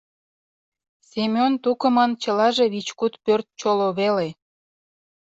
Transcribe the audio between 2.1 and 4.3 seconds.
чылаже вич-куд пӧрт чоло веле.